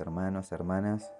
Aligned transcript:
Hermanos, 0.00 0.52
hermanas. 0.52 1.12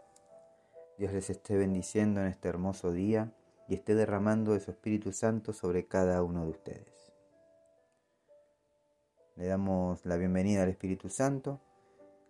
Dios 0.99 1.13
les 1.13 1.31
esté 1.31 1.57
bendiciendo 1.57 2.21
en 2.21 2.29
este 2.29 2.49
hermoso 2.49 2.93
día 2.93 3.33
y 3.69 3.75
esté 3.75 3.95
derramando 3.95 4.53
de 4.53 4.61
su 4.61 4.71
Espíritu 4.71 5.13
Santo 5.13 5.53
sobre 5.53 5.87
cada 5.87 6.23
uno 6.23 6.45
de 6.45 6.51
ustedes. 6.51 7.13
Le 9.37 9.47
damos 9.47 10.05
la 10.05 10.17
bienvenida 10.17 10.63
al 10.63 10.69
Espíritu 10.69 11.09
Santo. 11.09 11.61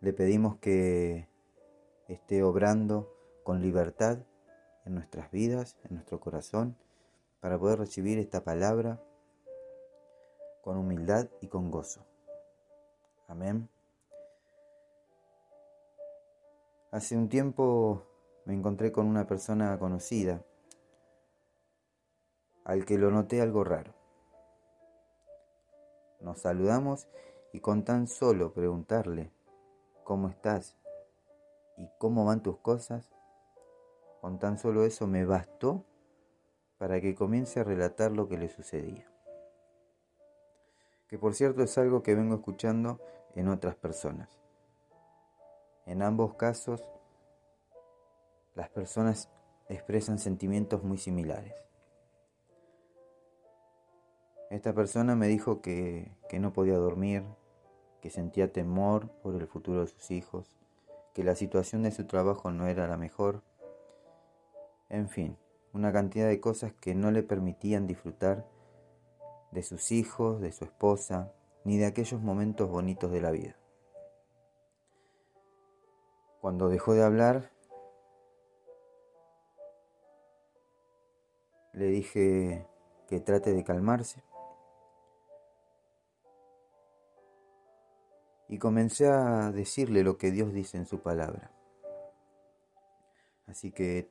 Le 0.00 0.12
pedimos 0.12 0.56
que 0.56 1.28
esté 2.08 2.42
obrando 2.42 3.14
con 3.42 3.60
libertad 3.60 4.18
en 4.84 4.94
nuestras 4.94 5.30
vidas, 5.30 5.76
en 5.84 5.94
nuestro 5.94 6.20
corazón, 6.20 6.76
para 7.40 7.58
poder 7.58 7.78
recibir 7.78 8.18
esta 8.18 8.44
palabra 8.44 9.02
con 10.62 10.78
humildad 10.78 11.28
y 11.40 11.48
con 11.48 11.70
gozo. 11.70 12.06
Amén. 13.28 13.68
Hace 16.94 17.16
un 17.16 17.28
tiempo 17.28 18.04
me 18.44 18.54
encontré 18.54 18.92
con 18.92 19.08
una 19.08 19.26
persona 19.26 19.76
conocida 19.80 20.44
al 22.64 22.84
que 22.84 22.98
lo 22.98 23.10
noté 23.10 23.40
algo 23.40 23.64
raro. 23.64 23.92
Nos 26.20 26.38
saludamos 26.38 27.08
y 27.52 27.58
con 27.58 27.82
tan 27.82 28.06
solo 28.06 28.52
preguntarle 28.52 29.32
cómo 30.04 30.28
estás 30.28 30.76
y 31.78 31.88
cómo 31.98 32.26
van 32.26 32.44
tus 32.44 32.58
cosas, 32.58 33.10
con 34.20 34.38
tan 34.38 34.56
solo 34.56 34.84
eso 34.84 35.08
me 35.08 35.24
bastó 35.24 35.84
para 36.78 37.00
que 37.00 37.16
comience 37.16 37.58
a 37.58 37.64
relatar 37.64 38.12
lo 38.12 38.28
que 38.28 38.38
le 38.38 38.48
sucedía. 38.48 39.10
Que 41.08 41.18
por 41.18 41.34
cierto 41.34 41.64
es 41.64 41.76
algo 41.76 42.04
que 42.04 42.14
vengo 42.14 42.36
escuchando 42.36 43.00
en 43.34 43.48
otras 43.48 43.74
personas. 43.74 44.43
En 45.86 46.02
ambos 46.02 46.34
casos, 46.34 46.82
las 48.54 48.70
personas 48.70 49.28
expresan 49.68 50.18
sentimientos 50.18 50.82
muy 50.82 50.98
similares. 50.98 51.54
Esta 54.50 54.72
persona 54.72 55.14
me 55.16 55.26
dijo 55.26 55.60
que, 55.60 56.12
no 56.32 56.52
podía 56.52 56.76
dormir, 56.76 57.24
que 58.00 58.10
sentía 58.10 58.52
temor 58.52 59.08
por 59.22 59.34
el 59.34 59.46
futuro 59.46 59.80
de 59.80 59.88
sus 59.88 60.10
hijos, 60.10 60.56
que 61.12 61.24
la 61.24 61.34
situación 61.34 61.82
de 61.82 61.90
su 61.90 62.06
trabajo 62.06 62.50
no 62.50 62.66
era 62.66 62.86
la 62.86 62.96
mejor, 62.96 63.42
en 64.88 65.08
fin, 65.08 65.36
una 65.72 65.92
cantidad 65.92 66.28
de 66.28 66.40
cosas 66.40 66.72
que 66.72 66.94
no 66.94 67.10
le 67.10 67.22
permitían 67.22 67.86
disfrutar 67.86 68.46
de 69.50 69.62
sus 69.62 69.92
hijos, 69.92 70.40
de 70.40 70.52
su 70.52 70.64
esposa, 70.64 71.32
ni 71.64 71.78
de 71.78 71.86
aquellos 71.86 72.20
momentos 72.20 72.70
bonitos 72.70 73.10
de 73.10 73.20
la 73.20 73.30
vida. 73.30 73.56
Cuando 76.44 76.68
dejó 76.68 76.92
de 76.92 77.02
hablar, 77.02 77.50
le 81.72 81.86
dije 81.86 82.68
que 83.08 83.20
trate 83.20 83.54
de 83.54 83.64
calmarse. 83.64 84.22
Y 88.46 88.58
comencé 88.58 89.08
a 89.08 89.52
decirle 89.52 90.02
lo 90.02 90.18
que 90.18 90.30
Dios 90.32 90.52
dice 90.52 90.76
en 90.76 90.84
su 90.84 90.98
palabra. 91.00 91.50
Así 93.46 93.72
que 93.72 94.10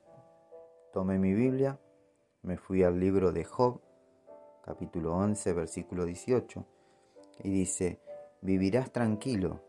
tomé 0.91 1.19
mi 1.19 1.35
Biblia, 1.35 1.79
me 2.41 2.57
fui 2.57 2.81
al 2.81 2.99
libro 2.99 3.31
de 3.31 3.43
Job, 3.43 3.79
capítulo 4.63 5.15
11, 5.17 5.53
versículo 5.53 6.03
18, 6.03 6.65
y 7.43 7.51
dice, 7.51 8.01
vivirás 8.41 8.91
tranquilo 8.91 9.61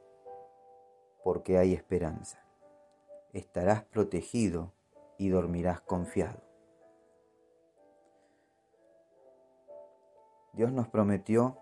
porque 1.22 1.58
hay 1.58 1.74
esperanza 1.74 2.43
estarás 3.34 3.82
protegido 3.84 4.72
y 5.18 5.28
dormirás 5.28 5.80
confiado. 5.80 6.40
Dios 10.52 10.70
nos 10.70 10.88
prometió 10.88 11.58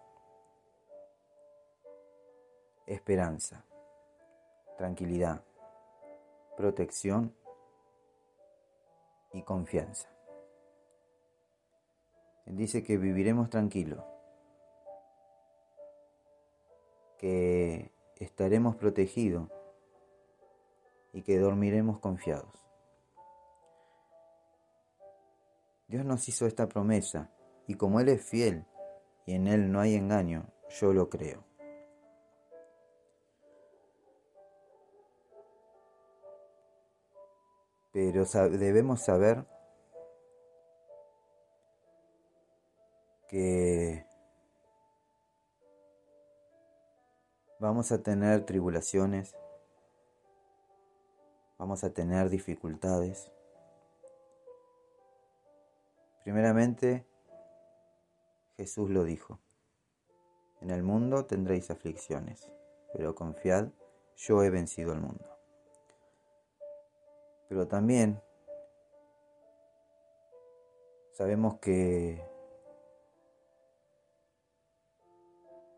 esperanza, 2.87 3.65
tranquilidad, 4.77 5.43
protección 6.59 7.34
y 9.32 9.43
confianza. 9.43 10.11
Él 12.44 12.56
dice 12.59 12.82
que 12.82 12.99
viviremos 12.99 13.49
tranquilos, 13.49 14.05
que 17.16 17.91
estaremos 18.16 18.77
protegidos 18.77 19.49
y 21.12 21.23
que 21.23 21.39
dormiremos 21.39 21.99
confiados. 22.00 22.62
Dios 25.89 26.05
nos 26.05 26.27
hizo 26.28 26.47
esta 26.47 26.69
promesa 26.69 27.31
y 27.67 27.75
como 27.75 28.00
Él 28.00 28.09
es 28.09 28.25
fiel 28.25 28.65
y 29.27 29.34
en 29.34 29.47
Él 29.47 29.71
no 29.71 29.81
hay 29.81 29.95
engaño, 29.95 30.47
yo 30.81 30.93
lo 30.93 31.09
creo. 31.09 31.45
Pero 37.93 38.25
debemos 38.25 39.05
saber 39.05 39.44
que 43.29 44.06
vamos 47.59 47.93
a 47.93 48.03
tener 48.03 48.47
tribulaciones, 48.47 49.37
vamos 51.62 51.84
a 51.84 51.95
tener 51.95 52.28
dificultades. 52.28 53.31
Primeramente, 56.25 57.06
Jesús 58.56 58.91
lo 58.91 59.05
dijo, 59.05 59.39
en 60.61 60.73
el 60.73 60.83
mundo 60.83 61.25
tendréis 61.27 61.71
aflicciones, 61.71 62.50
pero 62.93 63.15
confiad, 63.15 63.69
yo 64.17 64.43
he 64.43 64.50
vencido 64.50 64.91
al 64.91 65.03
mundo. 65.03 65.25
Pero 67.49 67.69
también 67.69 68.21
sabemos 71.12 71.61
que 71.61 72.27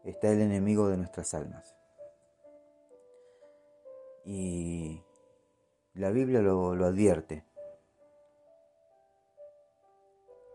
está 0.02 0.32
el 0.32 0.40
enemigo 0.40 0.88
de 0.88 0.96
nuestras 0.96 1.34
almas. 1.34 1.76
Y 4.24 5.02
la 5.94 6.10
Biblia 6.10 6.40
lo, 6.42 6.72
advierte. 6.84 7.44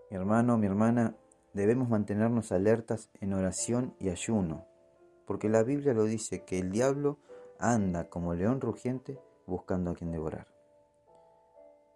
Mi 0.10 0.18
hermano, 0.18 0.58
mi 0.58 0.68
hermana, 0.68 1.16
debemos 1.54 1.88
mantenernos 1.88 2.52
alertas 2.52 3.10
en 3.22 3.34
oración 3.34 3.96
y 4.00 4.10
ayuno, 4.10 4.66
porque 5.26 5.48
la 5.48 5.64
Biblia 5.64 5.94
lo 5.94 6.04
dice 6.04 6.44
que 6.44 6.60
el 6.60 6.72
diablo 6.72 7.20
anda 7.58 8.10
como 8.10 8.34
león 8.34 8.60
rugiente 8.60 9.18
buscando 9.46 9.92
a 9.92 9.96
quien 9.96 10.12
devorar. 10.12 10.48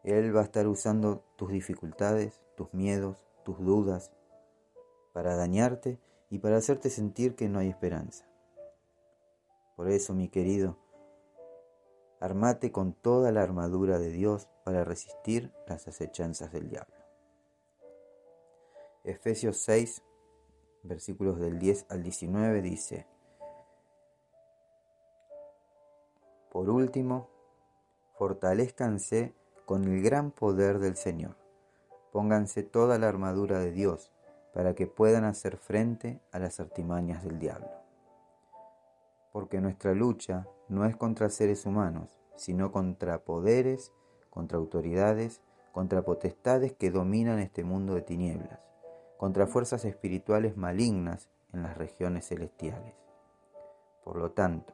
Él 0.03 0.35
va 0.35 0.41
a 0.41 0.45
estar 0.45 0.67
usando 0.67 1.23
tus 1.35 1.51
dificultades, 1.51 2.41
tus 2.55 2.73
miedos, 2.73 3.25
tus 3.43 3.59
dudas, 3.59 4.11
para 5.11 5.35
dañarte 5.35 5.99
y 6.29 6.39
para 6.39 6.57
hacerte 6.57 6.89
sentir 6.89 7.35
que 7.35 7.49
no 7.49 7.59
hay 7.59 7.69
esperanza. 7.69 8.25
Por 9.75 9.89
eso, 9.89 10.13
mi 10.13 10.29
querido, 10.29 10.77
Armate 12.23 12.71
con 12.71 12.93
toda 12.93 13.33
la 13.33 13.41
armadura 13.41 13.99
de 13.99 14.09
Dios 14.09 14.47
para 14.63 14.85
resistir 14.85 15.51
las 15.67 15.89
acechanzas 15.89 16.53
del 16.53 16.69
diablo. 16.69 16.95
Efesios 19.03 19.57
6, 19.57 20.01
versículos 20.83 21.37
del 21.37 21.59
10 21.59 21.85
al 21.89 22.01
19 22.01 22.61
dice, 22.61 23.07
Por 26.49 26.69
último, 26.69 27.27
fortalezcanse 28.17 29.33
con 29.65 29.83
el 29.83 30.01
gran 30.01 30.31
poder 30.31 30.79
del 30.79 30.95
Señor. 30.95 31.35
Pónganse 32.13 32.63
toda 32.63 32.97
la 32.97 33.09
armadura 33.09 33.59
de 33.59 33.73
Dios 33.73 34.13
para 34.53 34.75
que 34.75 34.87
puedan 34.87 35.25
hacer 35.25 35.57
frente 35.57 36.21
a 36.31 36.39
las 36.39 36.61
artimañas 36.61 37.25
del 37.25 37.37
diablo. 37.37 37.82
Porque 39.33 39.59
nuestra 39.59 39.93
lucha 39.93 40.47
no 40.69 40.85
es 40.85 40.95
contra 40.95 41.27
seres 41.29 41.65
humanos, 41.65 42.21
sino 42.37 42.71
contra 42.71 43.25
poderes, 43.25 43.91
contra 44.29 44.57
autoridades, 44.57 45.41
contra 45.73 46.03
potestades 46.03 46.71
que 46.71 46.91
dominan 46.91 47.39
este 47.39 47.63
mundo 47.63 47.95
de 47.95 48.03
tinieblas, 48.03 48.59
contra 49.17 49.47
fuerzas 49.47 49.83
espirituales 49.85 50.55
malignas 50.55 51.29
en 51.51 51.63
las 51.63 51.77
regiones 51.77 52.27
celestiales. 52.27 52.95
Por 54.03 54.17
lo 54.17 54.31
tanto, 54.31 54.73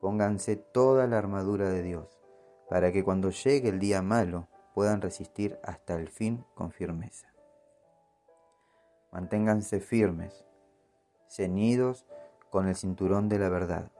pónganse 0.00 0.56
toda 0.56 1.06
la 1.06 1.18
armadura 1.18 1.68
de 1.68 1.82
Dios, 1.82 2.20
para 2.68 2.92
que 2.92 3.02
cuando 3.02 3.30
llegue 3.30 3.68
el 3.68 3.80
día 3.80 4.02
malo 4.02 4.48
puedan 4.74 5.00
resistir 5.00 5.58
hasta 5.62 5.94
el 5.94 6.08
fin 6.08 6.44
con 6.54 6.70
firmeza. 6.70 7.32
Manténganse 9.12 9.80
firmes, 9.80 10.44
ceñidos 11.28 12.06
con 12.54 12.68
el 12.68 12.76
cinturón 12.76 13.28
de 13.28 13.40
la 13.40 13.48
verdad 13.48 13.90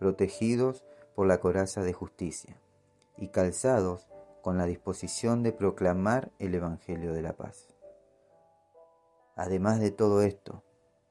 protegidos 0.00 0.84
por 1.14 1.28
la 1.28 1.38
coraza 1.38 1.84
de 1.84 1.92
justicia 1.92 2.56
y 3.16 3.28
calzados 3.28 4.08
con 4.42 4.58
la 4.58 4.66
disposición 4.66 5.44
de 5.44 5.52
proclamar 5.52 6.32
el 6.40 6.56
Evangelio 6.56 7.12
de 7.12 7.22
la 7.22 7.34
paz. 7.34 7.68
Además 9.36 9.78
de 9.78 9.92
todo 9.92 10.22
esto, 10.22 10.64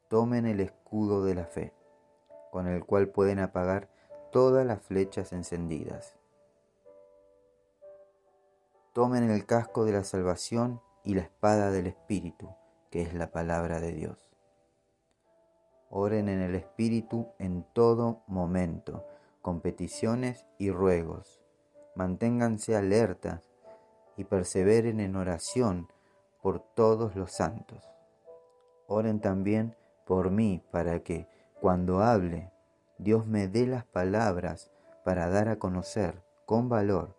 tomen 0.10 0.46
el 0.46 0.60
escudo 0.60 1.24
de 1.24 1.36
la 1.36 1.46
fe, 1.46 1.74
con 2.52 2.68
el 2.68 2.84
cual 2.84 3.08
pueden 3.08 3.40
apagar 3.40 3.88
todas 4.34 4.66
las 4.66 4.82
flechas 4.82 5.32
encendidas. 5.32 6.16
Tomen 8.92 9.32
el 9.32 9.46
casco 9.46 9.86
de 9.86 9.94
la 9.94 10.04
salvación 10.04 10.82
y 11.06 11.16
la 11.16 11.22
espada 11.22 11.72
del 11.72 11.88
Espíritu, 11.88 12.50
que 12.92 13.04
es 13.04 13.14
la 13.14 13.32
palabra 13.32 13.80
de 13.80 13.94
Dios. 13.94 14.33
Oren 15.96 16.28
en 16.28 16.42
el 16.42 16.56
Espíritu 16.56 17.28
en 17.38 17.64
todo 17.72 18.24
momento, 18.26 19.06
con 19.44 19.62
peticiones 19.62 20.48
y 20.58 20.72
ruegos. 20.72 21.40
Manténganse 21.94 22.76
alertas 22.76 23.54
y 24.18 24.24
perseveren 24.24 25.00
en 25.00 25.16
oración 25.16 25.88
por 26.42 26.62
todos 26.62 27.16
los 27.16 27.34
santos. 27.34 27.88
Oren 28.88 29.22
también 29.22 29.76
por 30.08 30.32
mí 30.32 30.64
para 30.72 31.02
que, 31.04 31.28
cuando 31.62 32.02
hable, 32.02 32.52
Dios 32.98 33.28
me 33.28 33.48
dé 33.48 33.68
las 33.68 33.86
palabras 33.86 34.72
para 35.06 35.30
dar 35.30 35.48
a 35.48 35.60
conocer 35.60 36.24
con 36.48 36.70
valor 36.70 37.16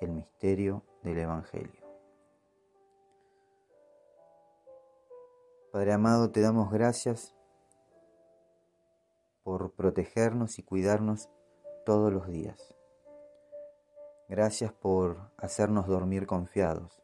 el 0.00 0.12
misterio 0.12 0.82
del 1.02 1.18
Evangelio. 1.18 1.84
Padre 5.70 5.92
amado, 5.92 6.30
te 6.30 6.40
damos 6.40 6.72
gracias 6.72 7.34
por 9.44 9.72
protegernos 9.72 10.58
y 10.58 10.62
cuidarnos 10.62 11.28
todos 11.84 12.12
los 12.12 12.26
días. 12.26 12.74
Gracias 14.28 14.72
por 14.72 15.30
hacernos 15.36 15.86
dormir 15.86 16.26
confiados. 16.26 17.02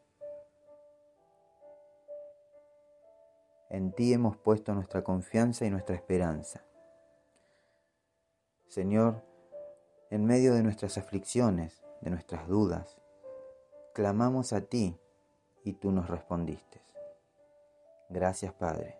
En 3.69 3.93
ti 3.93 4.11
hemos 4.11 4.35
puesto 4.35 4.73
nuestra 4.73 5.03
confianza 5.03 5.65
y 5.65 5.69
nuestra 5.69 5.95
esperanza. 5.95 6.65
Señor, 8.67 9.23
en 10.09 10.25
medio 10.25 10.53
de 10.53 10.63
nuestras 10.63 10.97
aflicciones, 10.97 11.81
de 12.01 12.09
nuestras 12.09 12.47
dudas, 12.47 12.97
clamamos 13.93 14.51
a 14.51 14.61
ti 14.61 14.99
y 15.63 15.73
tú 15.73 15.91
nos 15.91 16.09
respondiste. 16.09 16.81
Gracias 18.09 18.51
Padre, 18.53 18.97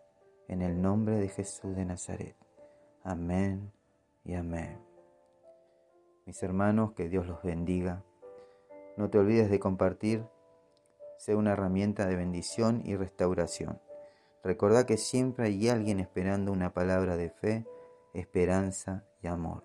en 0.48 0.62
el 0.62 0.82
nombre 0.82 1.16
de 1.16 1.28
Jesús 1.28 1.76
de 1.76 1.84
Nazaret. 1.84 2.38
Amén 3.03 3.71
y 4.24 4.36
amén. 4.36 4.77
Mis 6.25 6.42
hermanos, 6.44 6.94
que 6.94 7.09
Dios 7.09 7.25
los 7.25 7.42
bendiga. 7.42 8.03
No 8.95 9.09
te 9.09 9.18
olvides 9.18 9.50
de 9.50 9.59
compartir, 9.59 10.24
sea 11.18 11.36
una 11.36 11.53
herramienta 11.53 12.06
de 12.06 12.15
bendición 12.15 12.83
y 12.86 12.95
restauración. 12.95 13.81
Recordá 14.44 14.86
que 14.86 14.98
siempre 14.98 15.48
hay 15.48 15.69
alguien 15.69 16.00
esperando 16.00 16.51
una 16.51 16.74
palabra 16.74 17.18
de 17.18 17.31
fe, 17.31 17.65
esperanza 18.13 19.04
y 19.24 19.27
amor. 19.27 19.63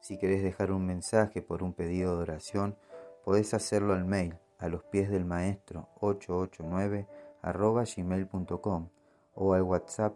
Si 0.00 0.18
querés 0.18 0.44
dejar 0.44 0.70
un 0.70 0.86
mensaje 0.86 1.42
por 1.42 1.64
un 1.64 1.72
pedido 1.72 2.16
de 2.16 2.22
oración, 2.22 2.76
podés 3.24 3.54
hacerlo 3.54 3.94
al 3.94 4.04
mail 4.04 4.38
a 4.58 4.68
los 4.68 4.84
pies 4.84 5.10
del 5.10 5.24
maestro 5.24 5.88
889 6.00 7.08
arroba 7.42 7.84
gmail.com 7.84 8.88
o 9.34 9.52
al 9.52 9.62
WhatsApp 9.62 10.14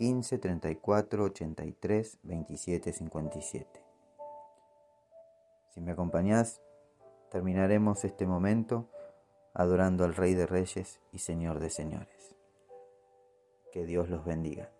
15 0.00 0.38
34 0.38 1.24
83 1.24 2.18
27 2.22 2.92
57. 2.94 3.84
Si 5.74 5.82
me 5.82 5.92
acompañás, 5.92 6.62
terminaremos 7.30 8.06
este 8.06 8.26
momento 8.26 8.88
adorando 9.52 10.06
al 10.06 10.14
Rey 10.14 10.32
de 10.32 10.46
Reyes 10.46 11.00
y 11.12 11.18
Señor 11.18 11.60
de 11.60 11.68
Señores. 11.68 12.34
Que 13.72 13.84
Dios 13.84 14.08
los 14.08 14.24
bendiga. 14.24 14.70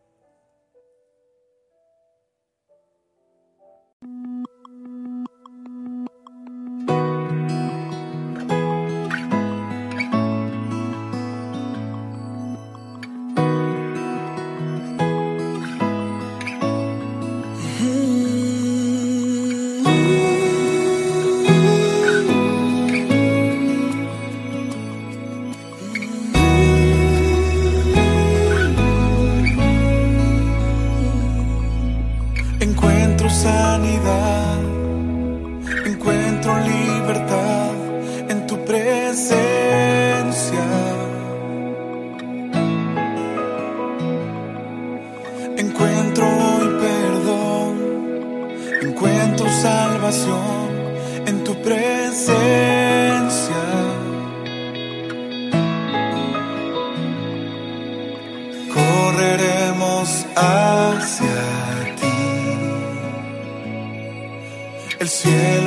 Cielo 65.21 65.60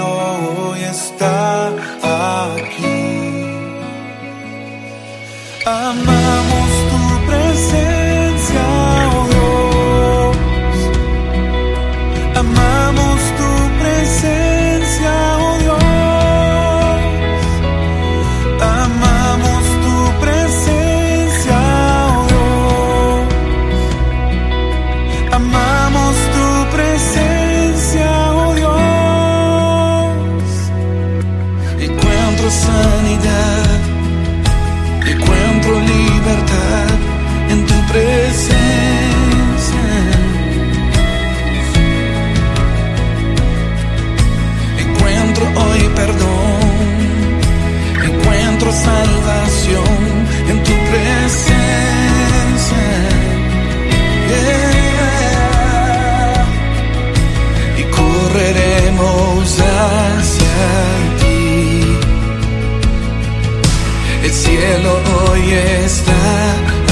El 64.24 64.32
cielo 64.32 65.02
hoy 65.30 65.52
está 65.52 66.83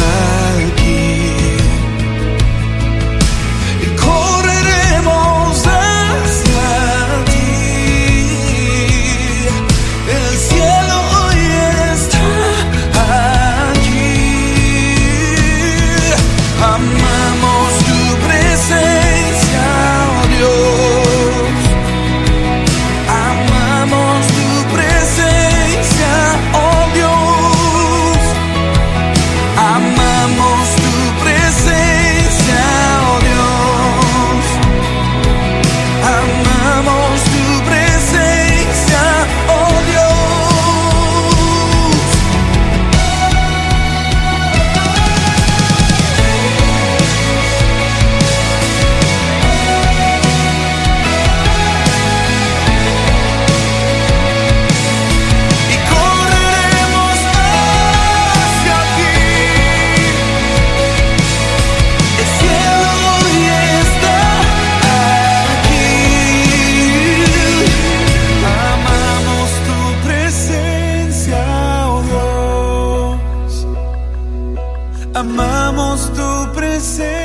amamos 75.22 76.10
tu 76.16 76.52
presencia. 76.54 77.21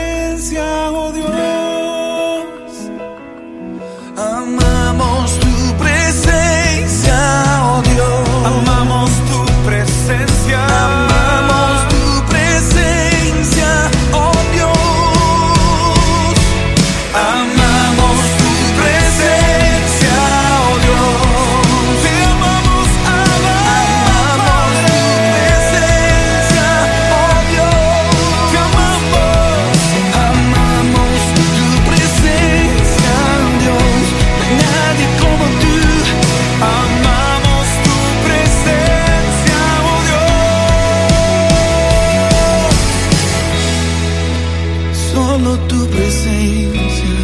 Solo 45.36 45.58
tu 45.68 45.86
presencia 45.88 47.16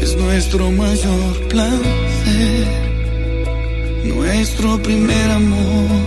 es 0.00 0.14
nuestro 0.14 0.70
mayor 0.70 1.48
placer, 1.48 2.66
nuestro 4.04 4.80
primer 4.80 5.28
amor. 5.32 5.98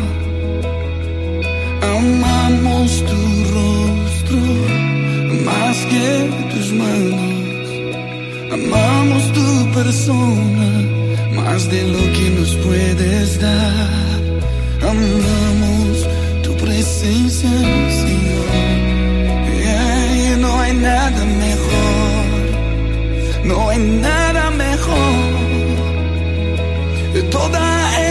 Amamos 1.82 3.04
tu 3.10 3.22
rostro 3.58 4.42
más 5.44 5.78
que 5.92 6.08
tus 6.54 6.72
manos. 6.82 7.68
Amamos 8.54 9.24
tu 9.34 9.72
persona 9.74 10.70
más 11.36 11.70
de 11.70 11.82
lo 11.94 12.04
que 12.16 12.30
nos 12.40 12.56
puedes 12.66 13.38
dar. 13.38 14.22
Amamos 14.82 16.08
tu 16.42 16.56
presencia. 16.56 18.01
nada 23.82 24.52
mejor. 24.52 25.32
Toda 27.30 27.66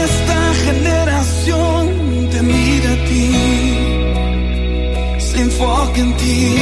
esta 0.05 0.55
generación 0.67 2.29
te 2.31 2.43
mira 2.43 2.91
a 2.93 3.05
ti, 3.09 3.27
se 5.19 5.41
enfoca 5.41 6.00
en 6.00 6.12
ti. 6.17 6.57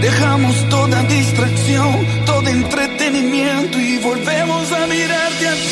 Dejamos 0.00 0.68
toda 0.68 1.02
distracción, 1.04 2.06
todo 2.26 2.48
entretenimiento 2.48 3.78
y 3.78 3.98
volvemos 3.98 4.72
a 4.72 4.86
mirarte 4.86 5.48
a 5.48 5.54
ti. 5.54 5.71